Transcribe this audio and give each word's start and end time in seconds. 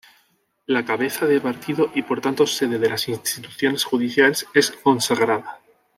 La 0.65 0.83
cabeza 0.83 1.27
de 1.27 1.39
partido 1.39 1.91
y 1.93 2.01
por 2.01 2.21
tanto 2.21 2.47
sede 2.47 2.79
de 2.79 2.89
las 2.89 3.07
instituciones 3.07 3.83
judiciales 3.83 4.47
es 4.55 4.71
Fonsagrada. 4.71 5.59